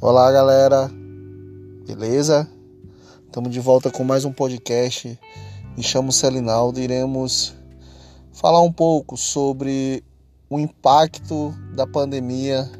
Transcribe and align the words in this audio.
Olá, 0.00 0.30
galera. 0.30 0.88
Beleza? 1.84 2.48
Estamos 3.26 3.50
de 3.50 3.58
volta 3.58 3.90
com 3.90 4.04
mais 4.04 4.24
um 4.24 4.32
podcast. 4.32 5.18
Me 5.76 5.82
chamo 5.82 6.12
Celinaldo 6.12 6.78
e 6.78 6.84
iremos 6.84 7.52
falar 8.32 8.62
um 8.62 8.72
pouco 8.72 9.16
sobre 9.16 10.04
o 10.48 10.60
impacto 10.60 11.52
da 11.74 11.84
pandemia 11.84 12.70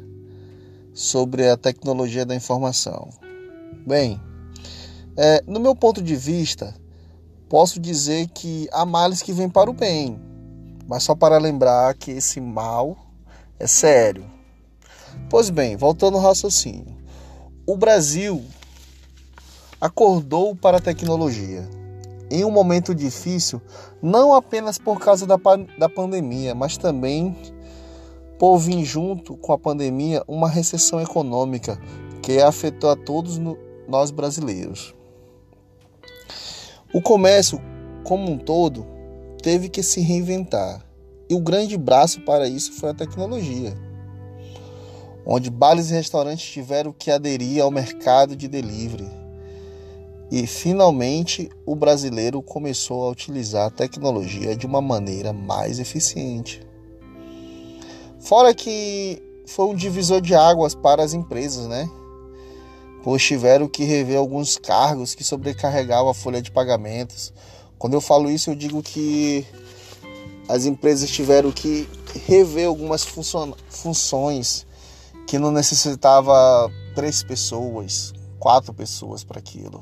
sobre 0.93 1.49
a 1.49 1.57
tecnologia 1.57 2.25
da 2.25 2.33
informação. 2.33 3.09
Bem, 3.85 4.17
é, 5.17 5.43
no 5.45 5.59
meu 5.59 5.75
ponto 5.75 6.01
de 6.01 6.15
vista, 6.15 6.73
posso 7.49 7.81
dizer 7.81 8.29
que 8.29 8.69
há 8.71 8.85
males 8.85 9.21
que 9.21 9.33
vêm 9.33 9.49
para 9.49 9.69
o 9.69 9.73
bem, 9.73 10.17
mas 10.87 11.03
só 11.03 11.13
para 11.13 11.37
lembrar 11.37 11.93
que 11.95 12.11
esse 12.11 12.39
mal 12.39 12.97
é 13.59 13.67
sério. 13.67 14.23
Pois 15.29 15.49
bem, 15.49 15.75
voltando 15.75 16.15
ao 16.15 16.23
raciocínio 16.23 16.98
o 17.69 17.77
Brasil 17.77 18.43
acordou 19.79 20.55
para 20.55 20.77
a 20.77 20.81
tecnologia 20.81 21.69
em 22.31 22.43
um 22.43 22.49
momento 22.49 22.95
difícil, 22.95 23.61
não 24.01 24.33
apenas 24.33 24.79
por 24.79 24.99
causa 24.99 25.27
da, 25.27 25.37
da 25.77 25.87
pandemia, 25.87 26.55
mas 26.55 26.77
também 26.77 27.37
por 28.39 28.57
vir 28.57 28.83
junto 28.83 29.37
com 29.37 29.53
a 29.53 29.57
pandemia 29.59 30.23
uma 30.27 30.49
recessão 30.49 30.99
econômica 30.99 31.79
que 32.23 32.41
afetou 32.41 32.89
a 32.89 32.95
todos 32.95 33.37
no, 33.37 33.55
nós 33.87 34.09
brasileiros. 34.09 34.95
O 36.91 37.03
comércio, 37.03 37.61
como 38.03 38.31
um 38.31 38.37
todo, 38.39 38.83
teve 39.43 39.69
que 39.69 39.83
se 39.83 40.01
reinventar 40.01 40.83
e 41.29 41.35
o 41.35 41.39
grande 41.39 41.77
braço 41.77 42.19
para 42.21 42.47
isso 42.47 42.73
foi 42.73 42.89
a 42.89 42.95
tecnologia 42.95 43.88
onde 45.31 45.51
bares 45.51 45.91
e 45.91 45.93
restaurantes 45.93 46.49
tiveram 46.49 46.91
que 46.91 47.11
aderir 47.11 47.61
ao 47.61 47.69
mercado 47.69 48.35
de 48.35 48.47
delivery. 48.47 49.07
E 50.31 50.47
finalmente 50.47 51.51
o 51.67 51.75
brasileiro 51.75 52.41
começou 52.41 53.03
a 53.03 53.11
utilizar 53.11 53.67
a 53.67 53.69
tecnologia 53.69 54.55
de 54.55 54.65
uma 54.65 54.81
maneira 54.81 55.31
mais 55.31 55.77
eficiente. 55.79 56.65
Fora 58.19 58.55
que 58.55 59.21
foi 59.45 59.67
um 59.67 59.75
divisor 59.75 60.19
de 60.19 60.33
águas 60.33 60.73
para 60.73 61.03
as 61.03 61.13
empresas, 61.13 61.67
né? 61.67 61.87
Pois 63.03 63.21
tiveram 63.21 63.67
que 63.67 63.83
rever 63.83 64.17
alguns 64.17 64.57
cargos 64.57 65.13
que 65.13 65.23
sobrecarregavam 65.23 66.09
a 66.09 66.13
folha 66.13 66.41
de 66.41 66.49
pagamentos. 66.49 67.31
Quando 67.77 67.93
eu 67.93 68.01
falo 68.01 68.31
isso, 68.31 68.49
eu 68.49 68.55
digo 68.55 68.81
que 68.81 69.45
as 70.47 70.65
empresas 70.65 71.07
tiveram 71.07 71.51
que 71.51 71.87
rever 72.25 72.67
algumas 72.67 73.05
funções 73.69 74.67
que 75.29 75.37
não 75.37 75.51
necessitava 75.51 76.71
três 76.95 77.21
pessoas, 77.21 78.15
quatro 78.39 78.73
pessoas 78.73 79.23
para 79.23 79.37
aquilo, 79.37 79.79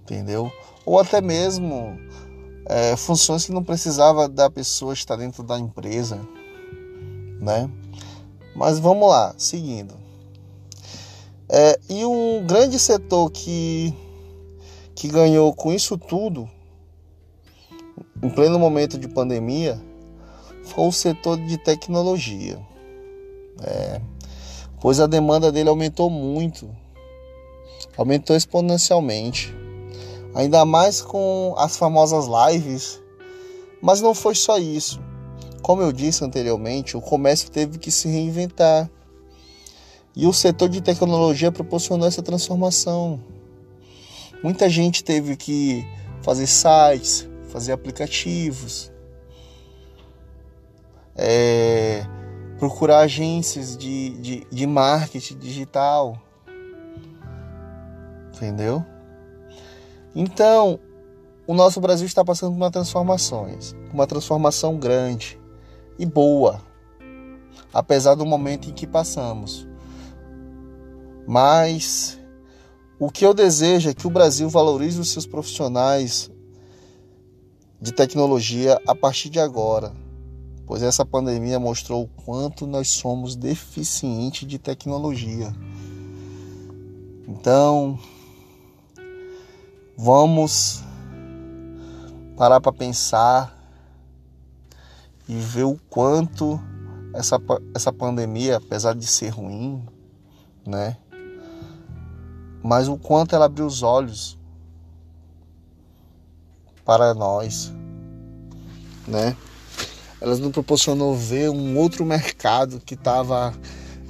entendeu? 0.00 0.50
Ou 0.84 0.98
até 0.98 1.20
mesmo 1.20 1.96
é, 2.66 2.96
funções 2.96 3.46
que 3.46 3.52
não 3.52 3.62
precisava 3.62 4.28
da 4.28 4.50
pessoa 4.50 4.92
estar 4.92 5.14
dentro 5.14 5.44
da 5.44 5.56
empresa, 5.56 6.18
né? 7.40 7.70
Mas 8.56 8.80
vamos 8.80 9.08
lá, 9.08 9.32
seguindo. 9.38 9.94
É, 11.48 11.78
e 11.88 12.04
um 12.04 12.44
grande 12.44 12.80
setor 12.80 13.30
que, 13.30 13.94
que 14.92 15.06
ganhou 15.06 15.54
com 15.54 15.72
isso 15.72 15.96
tudo, 15.96 16.50
em 18.20 18.28
pleno 18.28 18.58
momento 18.58 18.98
de 18.98 19.06
pandemia, 19.06 19.80
foi 20.64 20.88
o 20.88 20.90
setor 20.90 21.36
de 21.36 21.56
tecnologia. 21.58 22.58
É, 23.62 24.00
pois 24.80 25.00
a 25.00 25.06
demanda 25.06 25.50
dele 25.50 25.68
aumentou 25.68 26.08
muito, 26.10 26.68
aumentou 27.96 28.36
exponencialmente, 28.36 29.54
ainda 30.34 30.64
mais 30.64 31.00
com 31.00 31.54
as 31.56 31.76
famosas 31.76 32.26
lives. 32.26 33.00
Mas 33.80 34.00
não 34.00 34.14
foi 34.14 34.34
só 34.34 34.58
isso. 34.58 35.00
Como 35.62 35.82
eu 35.82 35.92
disse 35.92 36.24
anteriormente, 36.24 36.96
o 36.96 37.00
comércio 37.00 37.50
teve 37.50 37.78
que 37.78 37.90
se 37.90 38.08
reinventar. 38.08 38.90
E 40.16 40.26
o 40.26 40.32
setor 40.32 40.68
de 40.68 40.80
tecnologia 40.80 41.52
proporcionou 41.52 42.08
essa 42.08 42.22
transformação. 42.22 43.20
Muita 44.42 44.68
gente 44.68 45.04
teve 45.04 45.36
que 45.36 45.86
fazer 46.22 46.46
sites, 46.46 47.28
fazer 47.48 47.72
aplicativos, 47.72 48.90
é, 51.16 52.06
procurar 52.58 53.00
agências 53.00 53.76
de, 53.76 54.10
de, 54.18 54.46
de 54.50 54.66
marketing 54.66 55.38
digital. 55.38 56.20
Entendeu? 58.34 58.84
Então, 60.14 60.78
o 61.46 61.54
nosso 61.54 61.80
Brasil 61.80 62.06
está 62.06 62.24
passando 62.24 62.50
por 62.50 62.56
uma 62.56 62.70
transformações, 62.70 63.74
uma 63.92 64.06
transformação 64.06 64.76
grande 64.76 65.40
e 65.98 66.04
boa, 66.04 66.60
apesar 67.72 68.14
do 68.14 68.26
momento 68.26 68.68
em 68.68 68.72
que 68.72 68.86
passamos. 68.86 69.66
Mas 71.26 72.18
o 72.98 73.10
que 73.10 73.24
eu 73.24 73.34
desejo 73.34 73.90
é 73.90 73.94
que 73.94 74.06
o 74.06 74.10
Brasil 74.10 74.48
valorize 74.48 75.00
os 75.00 75.10
seus 75.10 75.26
profissionais 75.26 76.30
de 77.80 77.92
tecnologia 77.92 78.80
a 78.86 78.94
partir 78.94 79.28
de 79.28 79.38
agora 79.38 79.92
pois 80.68 80.82
essa 80.82 81.02
pandemia 81.02 81.58
mostrou 81.58 82.04
o 82.04 82.22
quanto 82.24 82.66
nós 82.66 82.90
somos 82.90 83.34
deficientes 83.34 84.46
de 84.46 84.58
tecnologia. 84.58 85.50
Então, 87.26 87.98
vamos 89.96 90.84
parar 92.36 92.60
para 92.60 92.70
pensar 92.70 93.56
e 95.26 95.36
ver 95.36 95.64
o 95.64 95.78
quanto 95.88 96.60
essa, 97.14 97.40
essa 97.74 97.90
pandemia, 97.90 98.58
apesar 98.58 98.94
de 98.94 99.06
ser 99.06 99.30
ruim, 99.30 99.82
né? 100.66 100.98
Mas 102.62 102.88
o 102.88 102.98
quanto 102.98 103.34
ela 103.34 103.46
abriu 103.46 103.64
os 103.64 103.82
olhos 103.82 104.38
para 106.84 107.14
nós, 107.14 107.72
né? 109.06 109.34
Elas 110.20 110.38
nos 110.38 110.52
proporcionou 110.52 111.14
ver 111.14 111.50
um 111.50 111.76
outro 111.76 112.04
mercado 112.04 112.80
que 112.84 112.94
estava 112.94 113.54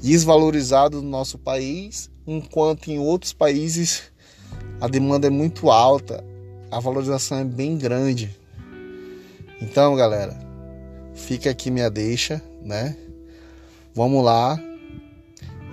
desvalorizado 0.03 1.03
no 1.03 1.09
nosso 1.09 1.39
país, 1.39 2.11
enquanto 2.27 2.89
em 2.89 2.99
outros 2.99 3.33
países 3.33 4.05
a 4.81 4.89
demanda 4.89 5.27
é 5.27 5.31
muito 5.31 5.71
alta, 5.71 6.25
a 6.71 6.79
valorização 6.79 7.39
é 7.39 7.45
bem 7.45 7.77
grande. 7.77 8.35
Então, 9.61 9.97
galera, 9.97 10.39
fica 11.15 11.51
aqui 11.51 11.71
minha 11.71 11.91
deixa, 11.91 12.41
né? 12.63 12.97
Vamos 13.95 14.25
lá. 14.25 14.59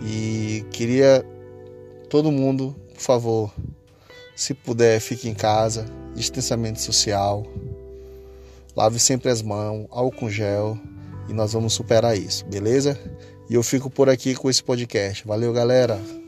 E 0.02 0.66
queria 0.72 1.24
todo 2.10 2.32
mundo, 2.32 2.76
por 2.94 3.02
favor, 3.02 3.54
se 4.36 4.54
puder, 4.54 5.00
fique 5.00 5.30
em 5.30 5.34
casa, 5.34 5.86
distanciamento 6.16 6.82
social. 6.82 7.46
Lave 8.76 9.00
sempre 9.00 9.30
as 9.30 9.42
mãos, 9.42 9.88
álcool 9.90 10.30
gel 10.30 10.78
e 11.30 11.34
nós 11.34 11.54
vamos 11.54 11.74
superar 11.74 12.18
isso, 12.18 12.46
beleza? 12.46 13.00
E 13.50 13.54
eu 13.54 13.64
fico 13.64 13.90
por 13.90 14.10
aqui 14.10 14.36
com 14.36 14.50
esse 14.50 14.64
podcast. 14.64 15.26
Valeu, 15.26 15.54
galera! 15.54 16.25